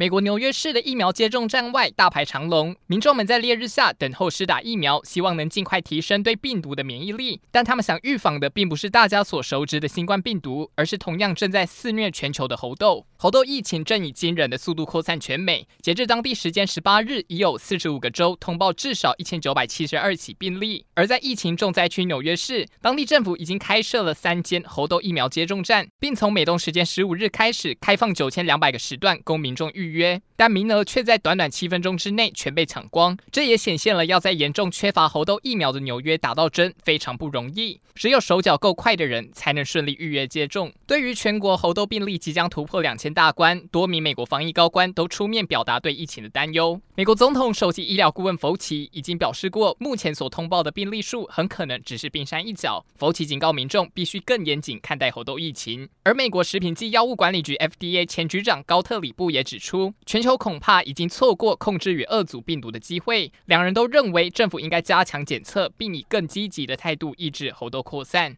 [0.00, 7.40] 美国纽约市的疫苗接种站外大排长龙，民众们在烈日下等候施打疫苗，希望能尽快提升对病毒的免疫力。
[7.50, 13.04] 但他们想预防的并不是大家所熟知的新冠病毒，而是同样正在肆虐全球的猴痘。
[13.16, 20.86] 猴痘疫情正以惊人的速度扩散全美，截至当地时间十八日，已有四十五个州通报至少一千九百七十二起病例。
[20.94, 33.16] 而在疫情重灾区纽约市，当地政府已经开设了三间猴痘疫苗接种站，并从美东时间十五日开始开放九千两百个时段供民众预预约，但名额却在短短七分钟之内全被抢光。
[33.32, 40.72] 这也显现了要在严重缺乏猴痘疫苗的纽约打到针非常不容易，只有手脚够快的人才能顺利预约接种。
[40.86, 43.08] 对于全国猴痘病例即将突破两千。
[43.18, 46.80] 大关，多名美国防疫高官都出面表达对疫情的担忧。
[46.94, 52.84] 美国总统首席医疗顾问福奇已经表示过，目前所通报的病例数很可能只是冰山一角。
[52.96, 55.88] 福奇警告民众必须更严谨看待猴痘疫情。
[56.04, 63.32] 而美国食品及药物管理局 FDA 前局长高特里布也指出，全球恐怕已经错过控制与二组病毒的机会。
[63.46, 68.36] 两人都认为政府应该加强检测，并以更积极的态度抑制猴痘扩散。